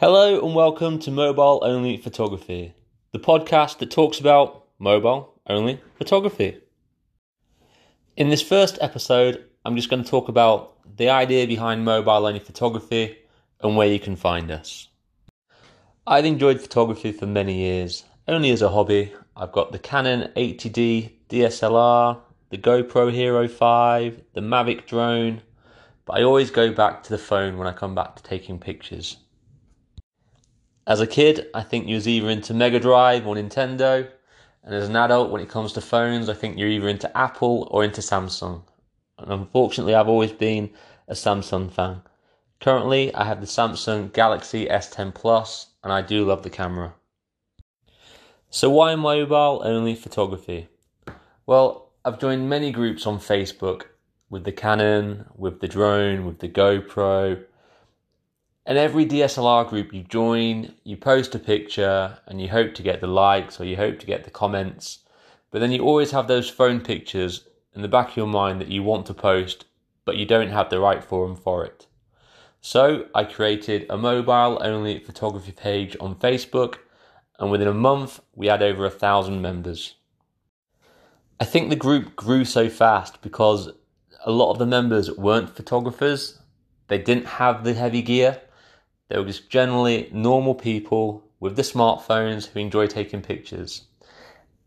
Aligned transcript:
Hello 0.00 0.42
and 0.42 0.54
welcome 0.54 0.98
to 1.00 1.10
Mobile 1.10 1.60
Only 1.62 1.98
Photography, 1.98 2.72
the 3.12 3.18
podcast 3.18 3.80
that 3.80 3.90
talks 3.90 4.18
about 4.18 4.64
mobile 4.78 5.38
only 5.46 5.78
photography. 5.98 6.56
In 8.16 8.30
this 8.30 8.40
first 8.40 8.78
episode, 8.80 9.44
I'm 9.62 9.76
just 9.76 9.90
going 9.90 10.02
to 10.02 10.08
talk 10.08 10.28
about 10.28 10.78
the 10.96 11.10
idea 11.10 11.46
behind 11.46 11.84
mobile 11.84 12.24
only 12.26 12.38
photography 12.38 13.18
and 13.60 13.76
where 13.76 13.88
you 13.88 14.00
can 14.00 14.16
find 14.16 14.50
us. 14.50 14.88
I've 16.06 16.24
enjoyed 16.24 16.62
photography 16.62 17.12
for 17.12 17.26
many 17.26 17.58
years, 17.58 18.04
only 18.26 18.52
as 18.52 18.62
a 18.62 18.70
hobby. 18.70 19.12
I've 19.36 19.52
got 19.52 19.70
the 19.70 19.78
Canon 19.78 20.32
80D 20.34 21.12
DSLR, 21.28 22.18
the 22.48 22.56
GoPro 22.56 23.12
Hero 23.12 23.46
5, 23.46 24.22
the 24.32 24.40
Mavic 24.40 24.86
drone, 24.86 25.42
but 26.06 26.16
I 26.16 26.22
always 26.22 26.50
go 26.50 26.72
back 26.72 27.02
to 27.02 27.10
the 27.10 27.18
phone 27.18 27.58
when 27.58 27.68
I 27.68 27.72
come 27.72 27.94
back 27.94 28.16
to 28.16 28.22
taking 28.22 28.58
pictures. 28.58 29.18
As 30.86 31.00
a 31.00 31.06
kid, 31.06 31.48
I 31.54 31.62
think 31.62 31.86
you 31.86 31.94
was 31.94 32.08
either 32.08 32.30
into 32.30 32.54
Mega 32.54 32.80
Drive 32.80 33.26
or 33.26 33.34
Nintendo, 33.34 34.08
and 34.64 34.74
as 34.74 34.88
an 34.88 34.96
adult, 34.96 35.30
when 35.30 35.40
it 35.40 35.48
comes 35.48 35.72
to 35.74 35.80
phones, 35.80 36.28
I 36.28 36.34
think 36.34 36.58
you're 36.58 36.68
either 36.68 36.88
into 36.88 37.16
Apple 37.16 37.68
or 37.70 37.84
into 37.84 38.00
Samsung. 38.00 38.62
And 39.18 39.32
unfortunately, 39.32 39.94
I've 39.94 40.08
always 40.08 40.32
been 40.32 40.70
a 41.08 41.14
Samsung 41.14 41.70
fan. 41.70 42.02
Currently, 42.60 43.14
I 43.14 43.24
have 43.24 43.40
the 43.40 43.46
Samsung 43.46 44.12
Galaxy 44.12 44.66
S10 44.66 45.14
Plus, 45.14 45.68
and 45.82 45.92
I 45.92 46.02
do 46.02 46.24
love 46.24 46.42
the 46.42 46.50
camera. 46.50 46.94
So, 48.50 48.68
why 48.68 48.94
mobile 48.96 49.62
only 49.64 49.94
photography? 49.94 50.68
Well, 51.46 51.90
I've 52.04 52.18
joined 52.18 52.48
many 52.48 52.70
groups 52.70 53.06
on 53.06 53.18
Facebook 53.18 53.84
with 54.28 54.44
the 54.44 54.52
Canon, 54.52 55.26
with 55.36 55.60
the 55.60 55.68
drone, 55.68 56.26
with 56.26 56.38
the 56.40 56.48
GoPro. 56.48 57.44
And 58.66 58.76
every 58.76 59.06
DSLR 59.06 59.68
group 59.68 59.92
you 59.92 60.02
join, 60.02 60.74
you 60.84 60.96
post 60.96 61.34
a 61.34 61.38
picture 61.38 62.18
and 62.26 62.40
you 62.40 62.48
hope 62.48 62.74
to 62.74 62.82
get 62.82 63.00
the 63.00 63.06
likes 63.06 63.58
or 63.60 63.64
you 63.64 63.76
hope 63.76 63.98
to 64.00 64.06
get 64.06 64.24
the 64.24 64.30
comments. 64.30 65.00
But 65.50 65.60
then 65.60 65.72
you 65.72 65.82
always 65.82 66.10
have 66.10 66.28
those 66.28 66.50
phone 66.50 66.80
pictures 66.80 67.48
in 67.74 67.82
the 67.82 67.88
back 67.88 68.10
of 68.10 68.16
your 68.16 68.26
mind 68.26 68.60
that 68.60 68.68
you 68.68 68.82
want 68.82 69.06
to 69.06 69.14
post, 69.14 69.64
but 70.04 70.16
you 70.16 70.26
don't 70.26 70.50
have 70.50 70.70
the 70.70 70.80
right 70.80 71.02
forum 71.02 71.36
for 71.36 71.64
it. 71.64 71.86
So 72.60 73.06
I 73.14 73.24
created 73.24 73.86
a 73.88 73.96
mobile 73.96 74.58
only 74.60 74.98
photography 74.98 75.52
page 75.52 75.96
on 75.98 76.14
Facebook, 76.14 76.76
and 77.38 77.50
within 77.50 77.68
a 77.68 77.74
month, 77.74 78.20
we 78.34 78.48
had 78.48 78.62
over 78.62 78.84
a 78.84 78.90
thousand 78.90 79.40
members. 79.40 79.94
I 81.40 81.46
think 81.46 81.70
the 81.70 81.76
group 81.76 82.14
grew 82.14 82.44
so 82.44 82.68
fast 82.68 83.22
because 83.22 83.70
a 84.26 84.30
lot 84.30 84.52
of 84.52 84.58
the 84.58 84.66
members 84.66 85.10
weren't 85.16 85.56
photographers. 85.56 86.38
They 86.88 86.98
didn't 86.98 87.26
have 87.26 87.64
the 87.64 87.72
heavy 87.72 88.02
gear. 88.02 88.42
They 89.10 89.18
were 89.18 89.24
just 89.24 89.50
generally 89.50 90.08
normal 90.12 90.54
people 90.54 91.24
with 91.40 91.56
the 91.56 91.62
smartphones 91.62 92.46
who 92.46 92.60
enjoy 92.60 92.86
taking 92.86 93.22
pictures. 93.22 93.82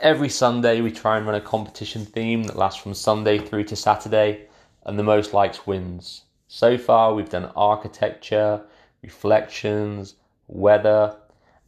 Every 0.00 0.28
Sunday, 0.28 0.80
we 0.80 0.90
try 0.90 1.16
and 1.16 1.24
run 1.24 1.36
a 1.36 1.40
competition 1.40 2.04
theme 2.04 2.42
that 2.44 2.56
lasts 2.56 2.82
from 2.82 2.94
Sunday 2.94 3.38
through 3.38 3.62
to 3.64 3.76
Saturday, 3.76 4.48
and 4.84 4.98
the 4.98 5.04
most 5.04 5.32
likes 5.32 5.68
wins. 5.68 6.22
So 6.48 6.76
far, 6.76 7.14
we've 7.14 7.30
done 7.30 7.52
architecture, 7.54 8.62
reflections, 9.02 10.16
weather, 10.48 11.16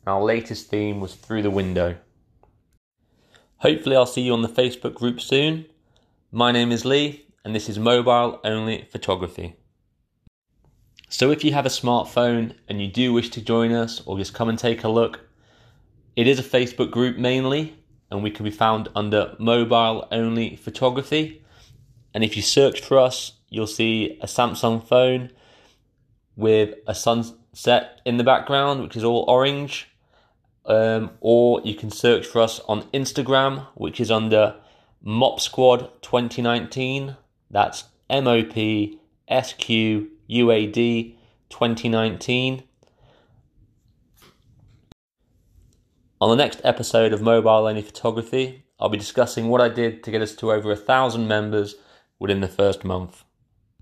and 0.05 0.13
our 0.13 0.23
latest 0.25 0.69
theme 0.69 1.01
was 1.01 1.15
through 1.15 1.43
the 1.43 1.51
window. 1.51 1.97
Hopefully, 3.59 3.95
I'll 3.95 4.07
see 4.07 4.23
you 4.23 4.33
on 4.33 4.43
the 4.43 4.49
Facebook 4.49 4.95
group 4.95 5.21
soon. 5.21 5.67
My 6.33 6.51
name 6.51 6.73
is 6.73 6.85
Lee, 6.85 7.27
and 7.45 7.55
this 7.55 7.69
is 7.69 7.79
Mobile 7.79 8.41
Only 8.43 8.89
Photography. 8.91 9.55
So, 11.09 11.31
if 11.31 11.45
you 11.45 11.53
have 11.53 11.67
a 11.67 11.71
smartphone 11.71 12.55
and 12.69 12.83
you 12.83 12.89
do 12.89 13.13
wish 13.13 13.31
to 13.31 13.41
join 13.41 13.73
us 13.73 14.03
or 14.07 14.19
just 14.19 14.35
come 14.35 14.49
and 14.49 14.59
take 14.59 14.85
a 14.85 14.89
look, 14.89 15.21
it 16.17 16.27
is 16.27 16.39
a 16.39 16.43
Facebook 16.43 16.91
group 16.91 17.17
mainly, 17.17 17.77
and 18.11 18.23
we 18.23 18.31
can 18.31 18.45
be 18.45 18.51
found 18.51 18.89
under 18.95 19.35
Mobile 19.39 20.09
Only 20.11 20.57
Photography. 20.57 21.43
And 22.13 22.25
if 22.25 22.37
you 22.37 22.43
search 22.43 22.81
for 22.81 22.99
us, 22.99 23.33
you'll 23.51 23.67
see 23.67 24.19
a 24.21 24.27
Samsung 24.27 24.87
phone 24.87 25.31
with 26.35 26.75
a 26.87 26.95
sunset 26.95 28.01
in 28.05 28.17
the 28.17 28.25
background, 28.25 28.83
which 28.83 28.97
is 28.97 29.05
all 29.05 29.25
orange 29.29 29.89
um, 30.67 31.11
or 31.21 31.61
you 31.65 31.75
can 31.75 31.91
search 31.91 32.27
for 32.27 32.41
us 32.41 32.61
on 32.69 32.83
Instagram, 32.91 33.67
which 33.75 34.01
is 34.01 34.11
under 34.11 34.57
Mop 35.03 35.41
Squad 35.41 35.91
2019. 36.03 37.17
That's 37.51 37.85
M 38.11 38.27
O 38.27 38.43
P 38.43 38.99
S 39.29 39.53
Q 39.55 40.11
U 40.29 40.51
A 40.51 40.67
D 40.67 41.19
2019. 41.51 42.63
On 46.19 46.31
the 46.31 46.43
next 46.43 46.61
episode 46.65 47.13
of 47.13 47.21
Mobile 47.21 47.67
Only 47.67 47.83
Photography, 47.83 48.65
I'll 48.81 48.89
be 48.89 48.97
discussing 48.99 49.49
what 49.49 49.61
I 49.61 49.69
did 49.69 50.03
to 50.05 50.11
get 50.11 50.23
us 50.23 50.35
to 50.37 50.51
over 50.51 50.73
a 50.73 50.77
thousand 50.77 51.29
members 51.29 51.75
within 52.19 52.41
the 52.41 52.49
first 52.49 52.85
month. 52.85 53.26